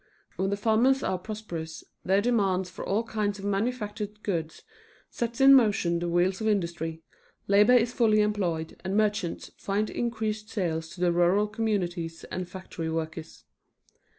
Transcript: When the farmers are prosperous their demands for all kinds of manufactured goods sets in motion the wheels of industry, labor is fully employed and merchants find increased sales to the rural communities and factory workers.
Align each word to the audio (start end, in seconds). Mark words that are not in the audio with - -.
When 0.35 0.49
the 0.49 0.57
farmers 0.57 1.03
are 1.03 1.19
prosperous 1.19 1.83
their 2.03 2.21
demands 2.21 2.71
for 2.71 2.83
all 2.83 3.03
kinds 3.03 3.37
of 3.37 3.45
manufactured 3.45 4.23
goods 4.23 4.63
sets 5.11 5.39
in 5.39 5.53
motion 5.53 5.99
the 5.99 6.09
wheels 6.09 6.41
of 6.41 6.47
industry, 6.47 7.03
labor 7.47 7.73
is 7.75 7.93
fully 7.93 8.21
employed 8.21 8.81
and 8.83 8.97
merchants 8.97 9.51
find 9.57 9.91
increased 9.91 10.49
sales 10.49 10.89
to 10.95 11.01
the 11.01 11.11
rural 11.11 11.45
communities 11.45 12.23
and 12.31 12.49
factory 12.49 12.89
workers. 12.89 13.43